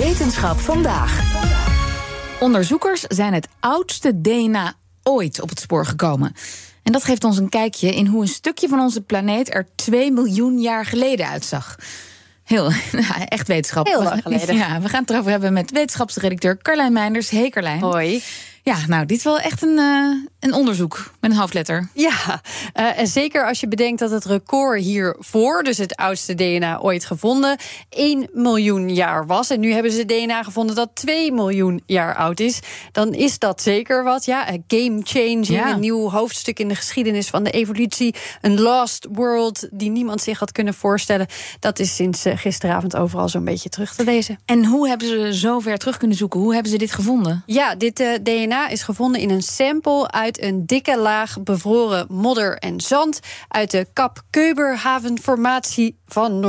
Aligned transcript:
Wetenschap 0.00 0.58
vandaag. 0.58 1.20
Onderzoekers 2.40 3.00
zijn 3.00 3.32
het 3.32 3.48
oudste 3.60 4.20
DNA 4.20 4.74
ooit 5.02 5.40
op 5.40 5.48
het 5.48 5.60
spoor 5.60 5.86
gekomen. 5.86 6.32
En 6.82 6.92
dat 6.92 7.04
geeft 7.04 7.24
ons 7.24 7.38
een 7.38 7.48
kijkje 7.48 7.94
in 7.94 8.06
hoe 8.06 8.22
een 8.22 8.28
stukje 8.28 8.68
van 8.68 8.80
onze 8.80 9.00
planeet 9.00 9.54
er 9.54 9.66
2 9.74 10.12
miljoen 10.12 10.60
jaar 10.60 10.86
geleden 10.86 11.28
uitzag. 11.28 11.76
Heel, 12.44 12.70
nou, 12.92 13.22
echt 13.28 13.48
wetenschap. 13.48 13.86
Heel 13.86 14.02
lang 14.02 14.22
geleden. 14.22 14.54
Ja, 14.56 14.80
we 14.80 14.88
gaan 14.88 15.00
het 15.00 15.10
erover 15.10 15.30
hebben 15.30 15.52
met 15.52 15.70
wetenschapsredacteur 15.70 16.58
Carlijn 16.58 16.92
Meinders. 16.92 17.30
Hey 17.30 17.50
Carlijn. 17.50 17.80
Hoi. 17.80 18.22
Ja, 18.68 18.86
nou, 18.86 19.06
dit 19.06 19.16
is 19.16 19.24
wel 19.24 19.38
echt 19.38 19.62
een, 19.62 19.78
eh, 19.78 20.10
een 20.40 20.54
onderzoek 20.54 21.10
met 21.20 21.30
een 21.30 21.36
hoofdletter. 21.36 21.88
Ja, 21.94 22.40
eh, 22.72 22.98
en 22.98 23.06
zeker 23.06 23.46
als 23.46 23.60
je 23.60 23.68
bedenkt 23.68 23.98
dat 24.00 24.10
het 24.10 24.24
record 24.24 24.80
hiervoor, 24.80 25.62
dus 25.62 25.78
het 25.78 25.96
oudste 25.96 26.34
DNA 26.34 26.80
ooit 26.80 27.04
gevonden, 27.04 27.56
1 27.90 28.28
miljoen 28.32 28.94
jaar 28.94 29.26
was. 29.26 29.50
En 29.50 29.60
nu 29.60 29.72
hebben 29.72 29.92
ze 29.92 30.04
DNA 30.04 30.42
gevonden 30.42 30.74
dat 30.76 30.90
2 30.94 31.32
miljoen 31.32 31.82
jaar 31.86 32.14
oud 32.16 32.40
is. 32.40 32.60
Dan 32.92 33.14
is 33.14 33.38
dat 33.38 33.62
zeker 33.62 34.04
wat. 34.04 34.24
Ja, 34.24 34.52
een 34.52 34.64
game 34.66 35.00
changing, 35.02 35.46
Ja. 35.46 35.72
een 35.72 35.80
nieuw 35.80 36.10
hoofdstuk 36.10 36.58
in 36.58 36.68
de 36.68 36.74
geschiedenis 36.74 37.28
van 37.28 37.44
de 37.44 37.50
evolutie. 37.50 38.14
Een 38.40 38.60
lost 38.60 39.06
world 39.12 39.68
die 39.70 39.90
niemand 39.90 40.20
zich 40.20 40.38
had 40.38 40.52
kunnen 40.52 40.74
voorstellen. 40.74 41.26
Dat 41.60 41.78
is 41.78 41.94
sinds 41.94 42.24
eh, 42.24 42.36
gisteravond 42.36 42.96
overal 42.96 43.28
zo'n 43.28 43.44
beetje 43.44 43.68
terug 43.68 43.94
te 43.94 44.04
lezen. 44.04 44.38
En 44.44 44.64
hoe 44.64 44.88
hebben 44.88 45.08
ze 45.08 45.38
zo 45.38 45.58
ver 45.58 45.78
terug 45.78 45.96
kunnen 45.96 46.16
zoeken? 46.16 46.40
Hoe 46.40 46.54
hebben 46.54 46.72
ze 46.72 46.78
dit 46.78 46.92
gevonden? 46.92 47.42
Ja, 47.46 47.74
dit 47.74 48.00
eh, 48.00 48.08
Is 48.66 48.82
gevonden 48.82 49.20
in 49.20 49.30
een 49.30 49.42
sample 49.42 50.10
uit 50.10 50.42
een 50.42 50.66
dikke 50.66 50.98
laag 50.98 51.42
bevroren 51.42 52.06
modder 52.10 52.58
en 52.58 52.80
zand 52.80 53.20
uit 53.48 53.70
de 53.70 53.86
Kap 53.92 54.22
Keuberhavenformatie 54.30 55.98
van 56.06 56.40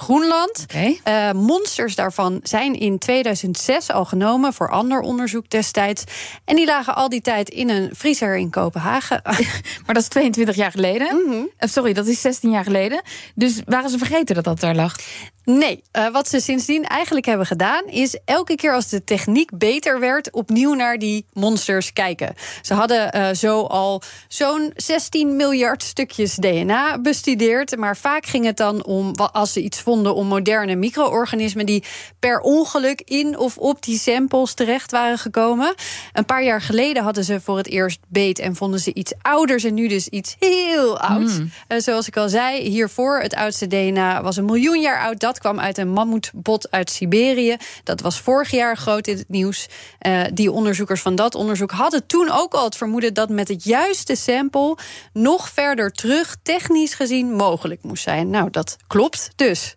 Noord-Groenland. 0.00 0.62
Oké. 0.62 0.94
Eh, 1.04 1.32
monsters 1.32 1.94
daarvan 1.94 2.40
zijn 2.42 2.74
in 2.74 2.98
2006 2.98 3.90
al 3.90 4.04
genomen 4.04 4.52
voor 4.52 4.70
ander 4.70 5.00
onderzoek 5.00 5.50
destijds. 5.50 6.04
En 6.44 6.56
die 6.56 6.66
lagen 6.66 6.94
al 6.94 7.08
die 7.08 7.20
tijd 7.20 7.48
in 7.48 7.70
een 7.70 7.90
vriezer 7.92 8.36
in 8.36 8.50
Kopenhagen. 8.50 9.20
Maar 9.86 9.94
dat 9.94 10.02
is 10.02 10.08
22 10.08 10.56
jaar 10.56 10.70
geleden. 10.70 11.22
Mhm. 11.26 11.44
Eh, 11.56 11.68
Sorry, 11.68 11.92
dat 11.92 12.06
is 12.06 12.20
16 12.20 12.50
jaar 12.50 12.64
geleden. 12.64 13.02
Dus 13.34 13.60
waren 13.64 13.90
ze 13.90 13.98
vergeten 13.98 14.34
dat 14.34 14.44
dat 14.44 14.60
daar 14.60 14.74
lag? 14.74 14.96
Nee, 15.44 15.82
eh, 15.90 16.08
wat 16.12 16.28
ze 16.28 16.40
sindsdien 16.40 16.84
eigenlijk 16.84 17.26
hebben 17.26 17.46
gedaan, 17.46 17.84
is 17.86 18.18
elke 18.24 18.54
keer 18.54 18.74
als 18.74 18.88
de 18.88 19.04
techniek 19.04 19.50
beter 19.58 20.00
werd, 20.00 20.32
opnieuw 20.32 20.74
naar 20.74 20.98
die 20.98 21.26
monsters 21.32 21.92
kijken. 21.92 22.34
Ze 22.62 22.74
hadden 22.74 23.12
eh, 23.12 23.34
zo 23.34 23.62
al 23.62 24.02
zo'n 24.28 24.72
16 24.76 25.36
miljard 25.36 25.82
stukjes 25.82 26.34
DNA 26.34 26.98
bestudeerd. 26.98 27.76
Maar 27.76 27.96
vaak 27.96 28.26
ging 28.26 28.44
het 28.44 28.56
dan 28.56 28.84
om, 28.84 29.14
als 29.14 29.52
ze 29.52 29.62
iets 29.62 29.80
om 29.90 30.26
moderne 30.26 30.74
micro-organismen 30.74 31.66
die 31.66 31.84
per 32.18 32.40
ongeluk 32.40 33.00
in 33.04 33.38
of 33.38 33.58
op 33.58 33.82
die 33.82 33.98
samples 33.98 34.54
terecht 34.54 34.90
waren 34.90 35.18
gekomen. 35.18 35.74
Een 36.12 36.24
paar 36.24 36.44
jaar 36.44 36.62
geleden 36.62 37.02
hadden 37.02 37.24
ze 37.24 37.40
voor 37.40 37.56
het 37.56 37.68
eerst 37.68 37.98
beet 38.08 38.38
en 38.38 38.56
vonden 38.56 38.80
ze 38.80 38.94
iets 38.94 39.12
ouders 39.22 39.64
en 39.64 39.74
nu 39.74 39.88
dus 39.88 40.08
iets 40.08 40.36
heel 40.38 40.98
ouds. 40.98 41.38
Eh, 41.68 41.78
zoals 41.78 42.06
ik 42.06 42.16
al 42.16 42.28
zei, 42.28 42.68
hiervoor 42.68 43.20
het 43.20 43.34
oudste 43.34 43.66
DNA 43.66 44.22
was 44.22 44.36
een 44.36 44.44
miljoen 44.44 44.80
jaar 44.80 45.00
oud. 45.00 45.20
Dat 45.20 45.38
kwam 45.38 45.60
uit 45.60 45.78
een 45.78 45.90
mammoetbot 45.90 46.70
uit 46.70 46.90
Siberië. 46.90 47.56
Dat 47.84 48.00
was 48.00 48.20
vorig 48.20 48.50
jaar 48.50 48.76
groot 48.76 49.06
in 49.06 49.16
het 49.16 49.28
nieuws. 49.28 49.68
Eh, 49.98 50.22
die 50.32 50.52
onderzoekers 50.52 51.00
van 51.00 51.14
dat 51.14 51.34
onderzoek 51.34 51.70
hadden 51.70 52.06
toen 52.06 52.30
ook 52.30 52.54
al 52.54 52.64
het 52.64 52.76
vermoeden 52.76 53.14
dat 53.14 53.28
met 53.28 53.48
het 53.48 53.64
juiste 53.64 54.14
sample 54.16 54.76
nog 55.12 55.48
verder 55.48 55.92
terug 55.92 56.36
technisch 56.42 56.94
gezien 56.94 57.32
mogelijk 57.32 57.82
moest 57.82 58.02
zijn. 58.02 58.30
Nou, 58.30 58.50
dat 58.50 58.76
klopt 58.86 59.30
dus. 59.36 59.76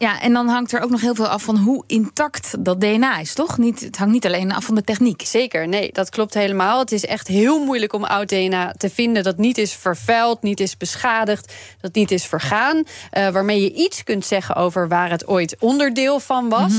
Ja, 0.00 0.20
en 0.20 0.32
dan 0.32 0.48
hangt 0.48 0.72
er 0.72 0.80
ook 0.80 0.90
nog 0.90 1.00
heel 1.00 1.14
veel 1.14 1.26
af 1.28 1.42
van 1.42 1.56
hoe 1.56 1.84
intact 1.86 2.64
dat 2.64 2.80
DNA 2.80 3.18
is, 3.18 3.34
toch? 3.34 3.58
Niet, 3.58 3.80
het 3.80 3.96
hangt 3.96 4.12
niet 4.12 4.26
alleen 4.26 4.52
af 4.52 4.64
van 4.64 4.74
de 4.74 4.84
techniek. 4.84 5.22
Zeker, 5.26 5.68
nee, 5.68 5.92
dat 5.92 6.08
klopt 6.08 6.34
helemaal. 6.34 6.78
Het 6.78 6.92
is 6.92 7.04
echt 7.06 7.28
heel 7.28 7.64
moeilijk 7.64 7.92
om 7.92 8.04
oud 8.04 8.28
DNA 8.28 8.72
te 8.76 8.90
vinden 8.90 9.22
dat 9.22 9.36
niet 9.38 9.58
is 9.58 9.72
vervuild, 9.72 10.42
niet 10.42 10.60
is 10.60 10.76
beschadigd, 10.76 11.52
dat 11.80 11.94
niet 11.94 12.10
is 12.10 12.24
vergaan. 12.26 12.82
eh, 13.10 13.28
waarmee 13.28 13.60
je 13.62 13.72
iets 13.72 14.04
kunt 14.04 14.26
zeggen 14.26 14.54
over 14.54 14.88
waar 14.88 15.10
het 15.10 15.26
ooit 15.26 15.56
onderdeel 15.58 16.20
van 16.20 16.48
was. 16.48 16.72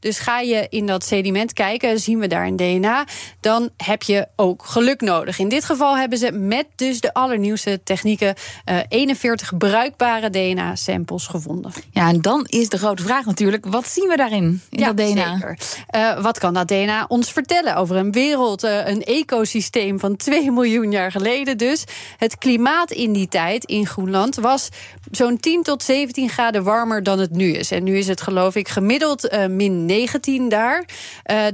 Dus 0.00 0.18
ga 0.18 0.40
je 0.40 0.66
in 0.68 0.86
dat 0.86 1.04
sediment 1.04 1.52
kijken, 1.52 2.00
zien 2.00 2.18
we 2.18 2.26
daar 2.26 2.46
een 2.46 2.56
DNA, 2.56 3.04
dan 3.40 3.70
heb 3.76 4.02
je 4.02 4.26
ook 4.36 4.64
geluk 4.64 5.00
nodig. 5.00 5.38
In 5.38 5.48
dit 5.48 5.64
geval 5.64 5.96
hebben 5.96 6.18
ze 6.18 6.32
met 6.32 6.66
dus 6.76 7.00
de 7.00 7.14
allernieuwste 7.14 7.80
technieken 7.84 8.34
eh 8.64 8.76
41 8.88 9.56
bruikbare 9.56 10.30
DNA-samples 10.30 11.26
gevonden. 11.26 11.72
Ja, 11.90 12.08
en 12.08 12.20
dan 12.20 12.44
is 12.46 12.67
de 12.70 12.78
grote 12.78 13.02
vraag 13.02 13.24
natuurlijk, 13.24 13.66
wat 13.66 13.88
zien 13.88 14.08
we 14.08 14.16
daarin, 14.16 14.62
in 14.70 14.84
dat 14.84 14.96
DNA? 14.96 15.32
Zeker. 15.32 15.58
Eh, 15.86 16.22
wat 16.22 16.38
kan 16.38 16.54
dat 16.54 16.68
DNA 16.68 17.04
ons 17.08 17.32
vertellen 17.32 17.76
over 17.76 17.96
een 17.96 18.12
wereld, 18.12 18.62
eh, 18.62 18.86
een 18.86 19.04
ecosysteem 19.04 20.00
van 20.00 20.16
2 20.16 20.50
miljoen 20.58 20.90
jaar 20.90 21.10
geleden 21.10 21.58
dus? 21.58 21.84
Het 22.16 22.38
klimaat 22.38 22.90
in 22.90 23.12
die 23.12 23.28
tijd 23.28 23.64
in 23.64 23.86
Groenland 23.86 24.36
was 24.36 24.68
zo'n 25.10 25.40
10 25.40 25.62
tot 25.62 25.82
17 25.82 26.28
graden 26.28 26.62
warmer 26.62 27.02
dan 27.02 27.18
het 27.18 27.30
nu 27.30 27.52
is. 27.52 27.70
En 27.70 27.84
nu 27.84 27.98
is 27.98 28.08
het 28.08 28.20
geloof 28.20 28.54
ik 28.54 28.68
gemiddeld 28.68 29.28
eh, 29.28 29.46
min 29.46 29.86
19 29.86 30.48
daar. 30.48 30.84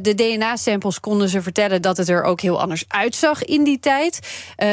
De 0.00 0.14
DNA-samples 0.14 1.00
konden 1.00 1.28
ze 1.28 1.42
vertellen 1.42 1.82
dat 1.82 1.96
het 1.96 2.08
er 2.08 2.22
ook 2.22 2.40
heel 2.40 2.60
anders 2.60 2.84
uitzag 2.88 3.44
in 3.44 3.64
die 3.64 3.78
tijd. 3.78 4.18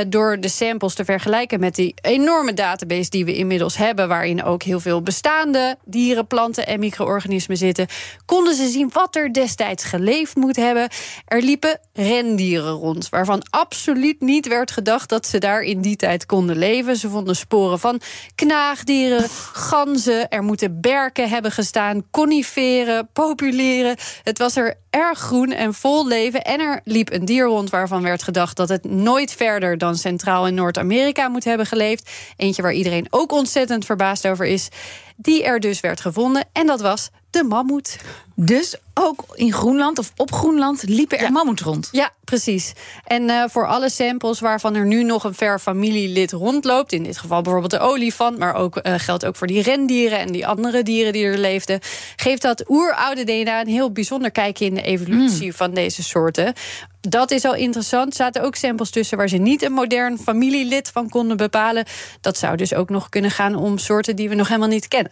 Door 0.08 0.40
de 0.40 0.48
samples 0.48 0.94
te 0.94 1.06
vergelijken 1.06 1.60
met 1.60 1.76
die 1.76 1.94
enorme 2.02 2.54
database 2.54 3.10
die 3.10 3.26
we 3.26 3.36
inmiddels 3.36 3.78
hebben, 3.78 4.08
waarin 4.08 4.44
ook 4.44 4.64
heel 4.64 4.80
veel 4.80 5.02
bestaande 5.02 5.78
dieren, 5.86 6.28
planten 6.32 6.68
en 6.68 6.80
micro-organismen 6.80 7.58
zitten, 7.58 7.88
konden 8.26 8.56
ze 8.56 8.68
zien 8.68 8.90
wat 8.94 9.16
er 9.16 9.34
destijds 9.34 9.84
geleefd 9.84 10.36
moet 10.36 10.56
hebben. 10.56 10.90
Er 11.26 11.42
liepen 11.42 11.80
rendieren 11.94 12.72
rond, 12.72 13.10
waarvan 13.10 13.44
absoluut 13.50 14.22
niet 14.22 14.48
werd 14.48 14.72
gedacht 14.72 15.10
dat 15.10 15.26
ze 15.28 15.38
daar 15.38 15.62
in 15.62 15.82
die 15.82 15.96
tijd 15.96 16.26
konden 16.26 16.58
leven. 16.58 16.96
Ze 16.96 17.10
vonden 17.10 17.36
sporen 17.36 17.80
van 17.80 18.02
knaagdieren, 18.36 19.30
ganzen. 19.54 20.30
Er 20.30 20.44
moeten 20.44 20.82
berken 20.82 21.30
hebben 21.30 21.52
gestaan, 21.52 22.04
coniferen, 22.12 23.10
populeren. 23.14 23.96
Het 24.24 24.38
was 24.38 24.56
er 24.56 24.76
erg 24.90 25.20
groen 25.20 25.52
en 25.52 25.74
vol 25.74 26.08
leven. 26.08 26.42
En 26.42 26.60
er 26.60 26.82
liep 26.84 27.12
een 27.12 27.26
dier 27.26 27.46
rond 27.46 27.70
waarvan 27.70 28.04
werd 28.04 28.24
gedacht 28.24 28.58
dat 28.58 28.70
het 28.70 28.84
nooit 28.84 29.34
verder 29.34 29.78
dan 29.78 29.96
Centraal- 29.96 30.48
en 30.48 30.54
Noord-Amerika 30.54 31.28
moet 31.28 31.44
hebben 31.44 31.66
geleefd. 31.66 32.10
Eentje 32.38 32.62
waar 32.62 32.74
iedereen 32.74 33.08
ook 33.10 33.32
ontzettend 33.32 33.86
verbaasd 33.86 34.28
over 34.28 34.46
is. 34.46 34.70
Die 35.22 35.44
er 35.44 35.60
dus 35.60 35.80
werd 35.80 36.02
gevonden. 36.02 36.50
En 36.52 36.68
dat 36.68 36.82
was 36.82 37.10
de 37.32 37.44
mammoet. 37.44 37.98
Dus 38.36 38.76
ook 38.94 39.26
in 39.34 39.54
Groenland 39.54 40.00
of 40.00 40.12
op 40.16 40.32
Groenland 40.32 40.84
liepen 40.84 41.20
er 41.20 41.32
mammoet 41.32 41.60
rond. 41.60 41.90
Ja, 41.92 42.12
precies. 42.24 42.74
En 43.06 43.30
eh, 43.30 43.44
voor 43.48 43.68
alle 43.68 43.90
samples 43.90 44.40
waarvan 44.40 44.76
er 44.76 44.86
nu 44.86 45.04
nog 45.04 45.24
een 45.24 45.34
ver 45.34 45.60
familielid 45.60 46.32
rondloopt, 46.32 46.92
in 46.92 47.04
dit 47.04 47.18
geval 47.18 47.42
bijvoorbeeld 47.42 47.72
de 47.72 47.80
olifant, 47.80 48.38
maar 48.38 48.56
ook 48.56 48.78
eh, 48.78 48.94
geldt 48.98 49.26
ook 49.26 49.36
voor 49.36 49.48
die 49.48 49.62
rendieren 49.62 50.20
en 50.20 50.32
die 50.32 50.48
andere 50.48 50.84
dieren 50.84 51.14
die 51.14 51.26
er 51.26 51.38
leefden, 51.38 51.80
geeft 52.16 52.42
dat 52.42 52.70
oeroude 52.70 53.24
DNA 53.24 53.62
een 53.62 53.68
heel 53.68 53.92
bijzonder 53.92 54.32
kijkje 54.32 54.66
in 54.66 54.74
de 54.74 54.82
evolutie 54.82 55.54
van 55.54 55.74
deze 55.74 56.04
soorten. 56.04 56.54
Dat 57.02 57.32
is 57.32 57.46
al 57.46 57.56
interessant. 57.56 58.08
Er 58.08 58.14
zaten 58.14 58.44
ook 58.44 58.56
samples 58.56 58.90
tussen 58.90 59.18
waar 59.18 59.30
ze 59.30 59.38
niet 59.38 59.62
een 59.62 59.72
modern 59.72 60.18
familielid 60.18 60.90
van 60.90 61.10
konden 61.10 61.38
bepalen. 61.38 61.86
Dat 62.22 62.38
zou 62.38 62.56
dus 62.56 62.74
ook 62.74 62.90
nog 62.90 63.10
kunnen 63.10 63.32
gaan 63.32 63.56
om 63.56 63.78
soorten 63.78 64.16
die 64.16 64.30
we 64.30 64.36
nog 64.36 64.48
helemaal 64.48 64.70
niet 64.70 64.88
kennen. 64.88 65.12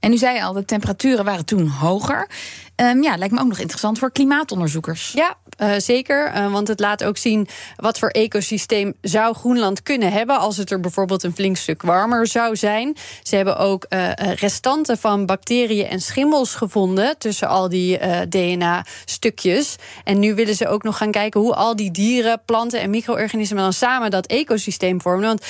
En 0.00 0.12
u 0.12 0.16
zei 0.16 0.40
al, 0.40 0.52
de 0.52 0.64
temperaturen 0.64 1.24
waren 1.24 1.44
toen 1.44 1.68
hoger. 1.68 2.28
Ehm, 2.76 3.02
ja, 3.02 3.16
lijkt 3.16 3.34
me 3.34 3.40
ook 3.40 3.48
nog 3.48 3.58
interessant 3.58 3.98
voor 3.98 4.12
klimaatonderzoekers. 4.12 5.12
Ja, 5.12 5.36
eh, 5.56 5.72
zeker. 5.76 6.26
Eh, 6.26 6.52
want 6.52 6.68
het 6.68 6.80
laat 6.80 7.04
ook 7.04 7.16
zien 7.16 7.48
wat 7.76 7.98
voor 7.98 8.08
ecosysteem 8.08 8.94
zou 9.00 9.34
Groenland 9.34 9.82
kunnen 9.82 10.12
hebben 10.12 10.38
als 10.38 10.56
het 10.56 10.70
er 10.70 10.80
bijvoorbeeld 10.80 11.22
een 11.22 11.34
flink 11.34 11.56
stuk 11.56 11.82
warmer 11.82 12.26
zou 12.26 12.56
zijn. 12.56 12.96
Ze 13.22 13.36
hebben 13.36 13.58
ook 13.58 13.84
eh, 13.84 14.10
restanten 14.16 14.98
van 14.98 15.26
bacteriën 15.26 15.86
en 15.86 16.00
schimmels 16.00 16.54
gevonden 16.54 17.18
tussen 17.18 17.48
al 17.48 17.68
die 17.68 17.98
DNA-stukjes. 18.28 19.76
En 20.04 20.18
nu 20.18 20.34
willen 20.34 20.54
ze 20.54 20.68
ook 20.68 20.82
nog 20.82 20.96
gaan 20.96 21.10
kijken 21.10 21.40
hoe 21.40 21.54
al 21.54 21.76
die 21.76 21.90
dieren, 21.90 22.42
planten 22.44 22.80
en 22.80 22.90
micro-organismen 22.90 23.62
dan 23.62 23.72
samen 23.72 24.10
dat 24.10 24.26
ecosysteem 24.26 25.00
vormen. 25.00 25.26
Want 25.26 25.46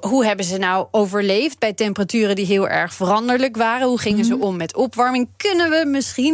hoe 0.00 0.24
hebben 0.24 0.44
ze 0.44 0.56
nou 0.58 0.86
overleefd 0.90 1.58
bij 1.58 1.72
temperaturen 1.72 2.36
die 2.36 2.46
heel 2.46 2.68
erg 2.68 2.94
veranderlijk 2.94 3.56
waren. 3.56 3.88
Hoe 3.88 3.98
gingen 3.98 4.24
ze 4.24 4.38
om 4.38 4.56
met 4.56 4.76
opwarming? 4.76 5.28
Kunnen 5.36 5.70
we 5.70 5.84
misschien 5.86 6.33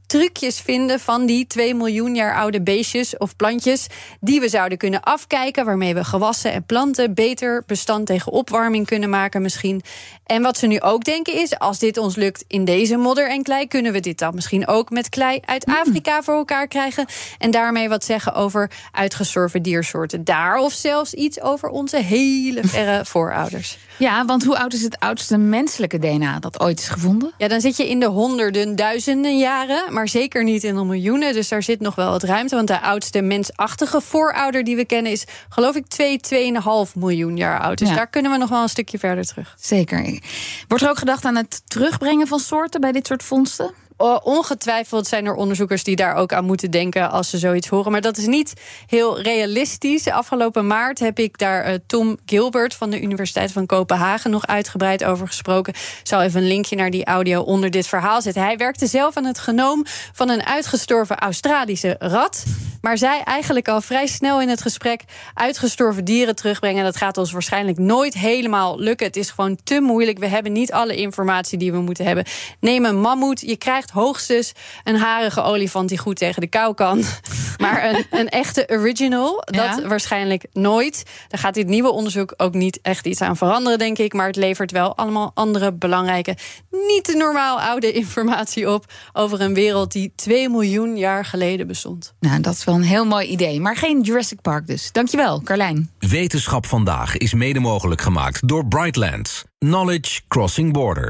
trucjes 0.11 0.59
vinden 0.59 0.99
van 0.99 1.25
die 1.25 1.47
2 1.47 1.75
miljoen 1.75 2.15
jaar 2.15 2.35
oude 2.35 2.61
beestjes 2.61 3.17
of 3.17 3.35
plantjes 3.35 3.87
die 4.19 4.39
we 4.39 4.49
zouden 4.49 4.77
kunnen 4.77 5.01
afkijken, 5.01 5.65
waarmee 5.65 5.93
we 5.93 6.03
gewassen 6.03 6.51
en 6.51 6.63
planten 6.63 7.13
beter 7.13 7.63
bestand 7.65 8.05
tegen 8.05 8.31
opwarming 8.31 8.85
kunnen 8.85 9.09
maken 9.09 9.41
misschien. 9.41 9.81
En 10.25 10.41
wat 10.41 10.57
ze 10.57 10.67
nu 10.67 10.81
ook 10.81 11.03
denken 11.03 11.33
is, 11.33 11.59
als 11.59 11.79
dit 11.79 11.97
ons 11.97 12.15
lukt 12.15 12.43
in 12.47 12.65
deze 12.65 12.97
modder 12.97 13.29
en 13.29 13.43
klei, 13.43 13.67
kunnen 13.67 13.91
we 13.91 13.99
dit 13.99 14.19
dan 14.19 14.35
misschien 14.35 14.67
ook 14.67 14.89
met 14.89 15.09
klei 15.09 15.39
uit 15.45 15.65
Afrika 15.65 16.21
voor 16.21 16.35
elkaar 16.35 16.67
krijgen 16.67 17.05
en 17.37 17.51
daarmee 17.51 17.89
wat 17.89 18.03
zeggen 18.03 18.33
over 18.33 18.71
uitgestorven 18.91 19.61
diersoorten 19.61 20.23
daar 20.23 20.57
of 20.57 20.73
zelfs 20.73 21.13
iets 21.13 21.41
over 21.41 21.69
onze 21.69 21.97
hele 21.97 22.61
verre 22.63 23.05
voorouders. 23.11 23.77
Ja, 23.97 24.25
want 24.25 24.43
hoe 24.43 24.57
oud 24.57 24.73
is 24.73 24.81
het 24.81 24.99
oudste 24.99 25.37
menselijke 25.37 25.99
DNA 25.99 26.39
dat 26.39 26.59
ooit 26.59 26.79
is 26.79 26.87
gevonden? 26.87 27.33
Ja, 27.37 27.47
dan 27.47 27.61
zit 27.61 27.77
je 27.77 27.89
in 27.89 27.99
de 27.99 28.05
honderden, 28.05 28.75
duizenden 28.75 29.37
jaren, 29.37 29.93
maar 29.93 30.00
zeker 30.07 30.43
niet 30.43 30.63
in 30.63 30.75
de 30.75 30.83
miljoenen. 30.83 31.33
Dus 31.33 31.47
daar 31.47 31.63
zit 31.63 31.79
nog 31.79 31.95
wel 31.95 32.09
wat 32.09 32.23
ruimte. 32.23 32.55
Want 32.55 32.67
de 32.67 32.81
oudste 32.81 33.21
mensachtige 33.21 34.01
voorouder 34.01 34.63
die 34.63 34.75
we 34.75 34.85
kennen 34.85 35.11
is, 35.11 35.25
geloof 35.49 35.75
ik, 35.75 35.87
2, 35.87 36.19
2,5 36.19 36.95
miljoen 36.95 37.37
jaar 37.37 37.59
oud. 37.59 37.77
Dus 37.77 37.89
Ja. 37.89 37.95
daar 37.95 38.07
kunnen 38.07 38.31
we 38.31 38.37
nog 38.37 38.49
wel 38.49 38.61
een 38.61 38.69
stukje 38.69 38.99
verder 38.99 39.25
terug. 39.25 39.55
Zeker. 39.59 40.19
Wordt 40.67 40.83
er 40.83 40.89
ook 40.89 40.97
gedacht 40.97 41.25
aan 41.25 41.35
het 41.35 41.61
terugbrengen 41.67 42.27
van 42.27 42.39
soorten 42.39 42.81
bij 42.81 42.91
dit 42.91 43.07
soort 43.07 43.23
vondsten? 43.23 43.73
O- 44.01 44.19
Ongetwijfeld 44.23 45.07
zijn 45.07 45.25
er 45.25 45.33
onderzoekers 45.33 45.83
die 45.83 45.95
daar 45.95 46.15
ook 46.15 46.33
aan 46.33 46.45
moeten 46.45 46.71
denken 46.71 47.11
als 47.11 47.29
ze 47.29 47.37
zoiets 47.37 47.67
horen. 47.67 47.91
Maar 47.91 48.01
dat 48.01 48.17
is 48.17 48.25
niet 48.25 48.53
heel 48.87 49.21
realistisch. 49.21 50.07
Afgelopen 50.07 50.67
maart 50.67 50.99
heb 50.99 51.19
ik 51.19 51.37
daar 51.37 51.63
eh, 51.63 51.73
Tom 51.87 52.17
Gilbert 52.25 52.75
van 52.75 52.89
de 52.89 53.01
Universiteit 53.01 53.51
van 53.51 53.65
Kopenhagen 53.65 54.31
nog 54.31 54.47
uitgebreid 54.47 55.03
over 55.03 55.27
gesproken. 55.27 55.73
Ik 55.73 55.99
zal 56.03 56.21
even 56.21 56.41
een 56.41 56.47
linkje 56.47 56.75
naar 56.75 56.89
die 56.89 57.05
audio 57.05 57.41
onder 57.41 57.71
dit 57.71 57.87
verhaal 57.87 58.21
zetten. 58.21 58.43
Hij 58.43 58.57
werkte 58.57 58.87
zelf 58.87 59.17
aan 59.17 59.25
het 59.25 59.39
genoom 59.39 59.85
van 60.13 60.29
een 60.29 60.45
uitgestorven 60.45 61.17
Australische 61.17 61.95
rat. 61.99 62.43
Maar 62.81 62.97
zei 62.97 63.21
eigenlijk 63.25 63.67
al 63.67 63.81
vrij 63.81 64.07
snel 64.07 64.41
in 64.41 64.49
het 64.49 64.61
gesprek: 64.61 65.03
uitgestorven 65.33 66.05
dieren 66.05 66.35
terugbrengen. 66.35 66.83
Dat 66.83 66.97
gaat 66.97 67.17
ons 67.17 67.31
waarschijnlijk 67.31 67.77
nooit 67.77 68.13
helemaal 68.13 68.79
lukken. 68.79 69.07
Het 69.07 69.15
is 69.15 69.29
gewoon 69.29 69.57
te 69.63 69.81
moeilijk. 69.81 70.17
We 70.17 70.27
hebben 70.27 70.51
niet 70.51 70.71
alle 70.71 70.95
informatie 70.95 71.57
die 71.57 71.71
we 71.71 71.79
moeten 71.79 72.05
hebben. 72.05 72.25
Neem 72.59 72.85
een 72.85 72.99
mammoet. 72.99 73.41
Je 73.41 73.55
krijgt 73.55 73.90
hoogstens 73.91 74.51
een 74.83 74.95
harige 74.95 75.41
olifant 75.41 75.89
die 75.89 75.97
goed 75.97 76.15
tegen 76.17 76.41
de 76.41 76.47
kou 76.47 76.73
kan. 76.73 77.03
Maar 77.57 77.89
een, 77.89 78.05
een 78.09 78.29
echte 78.29 78.65
original, 78.71 79.41
dat 79.45 79.55
Ja. 79.55 79.87
waarschijnlijk 79.87 80.45
nooit. 80.51 81.03
Daar 81.27 81.39
gaat 81.39 81.53
dit 81.53 81.67
nieuwe 81.67 81.91
onderzoek 81.91 82.33
ook 82.37 82.53
niet 82.53 82.79
echt 82.81 83.05
iets 83.05 83.21
aan 83.21 83.37
veranderen, 83.37 83.77
denk 83.79 83.97
ik. 83.97 84.13
Maar 84.13 84.27
het 84.27 84.35
levert 84.35 84.71
wel 84.71 84.95
allemaal 84.97 85.31
andere 85.33 85.73
belangrijke, 85.73 86.37
niet 86.69 87.03
te 87.03 87.15
normaal 87.15 87.59
oude 87.61 87.91
informatie 87.91 88.69
op 88.71 88.85
over 89.13 89.41
een 89.41 89.53
wereld 89.53 89.91
die 89.91 90.13
2 90.15 90.49
miljoen 90.49 90.97
jaar 90.97 91.25
geleden 91.25 91.67
bestond. 91.67 92.13
Nou, 92.19 92.41
dat 92.41 92.53
is 92.53 92.63
wel 92.63 92.75
een 92.75 92.81
heel 92.83 93.05
mooi 93.05 93.27
idee. 93.27 93.59
Maar 93.59 93.75
geen 93.77 94.01
Jurassic 94.01 94.41
Park 94.41 94.67
dus. 94.67 94.91
Dankjewel, 94.91 95.41
Carlijn. 95.41 95.91
Wetenschap 95.99 96.65
vandaag 96.65 97.17
is 97.17 97.33
mede 97.33 97.59
mogelijk 97.59 98.01
gemaakt 98.01 98.47
door 98.47 98.65
Brightlands. 98.67 99.43
Knowledge 99.57 100.21
Crossing 100.27 100.73
Border. 100.73 101.09